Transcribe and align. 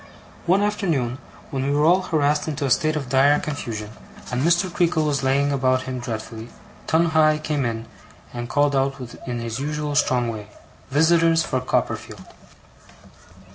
One 0.47 0.63
afternoon, 0.63 1.19
when 1.51 1.63
we 1.63 1.71
were 1.75 1.85
all 1.85 2.01
harassed 2.01 2.47
into 2.47 2.65
a 2.65 2.71
state 2.71 2.95
of 2.95 3.07
dire 3.07 3.39
confusion, 3.39 3.91
and 4.31 4.41
Mr. 4.41 4.67
Creakle 4.73 5.05
was 5.05 5.21
laying 5.21 5.51
about 5.51 5.83
him 5.83 5.99
dreadfully, 5.99 6.49
Tungay 6.87 7.37
came 7.43 7.65
in, 7.65 7.85
and 8.33 8.49
called 8.49 8.75
out 8.75 8.95
in 9.27 9.37
his 9.37 9.59
usual 9.59 9.93
strong 9.93 10.31
way: 10.31 10.47
'Visitors 10.89 11.43
for 11.43 11.61
Copperfield! 11.61 12.25